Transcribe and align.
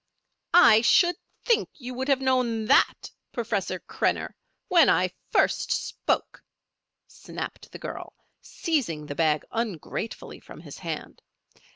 "I 0.55 0.81
should 0.81 1.17
think 1.45 1.69
you 1.75 1.93
would 1.93 2.07
have 2.07 2.19
known 2.21 2.65
that, 2.65 3.11
Professor 3.33 3.79
Krenner, 3.79 4.33
when 4.67 4.89
I 4.89 5.11
first 5.29 5.71
spoke," 5.71 6.43
snapped 7.07 7.71
the 7.71 7.77
girl, 7.77 8.15
seizing 8.41 9.05
the 9.05 9.13
bag 9.13 9.45
ungratefully 9.51 10.39
from 10.39 10.61
his 10.61 10.79
hand. 10.79 11.21